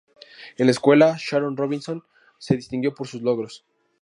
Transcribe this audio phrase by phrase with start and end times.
[0.57, 2.03] En la escuela, Sharon Robinson
[2.39, 3.65] se distinguió por sus logros.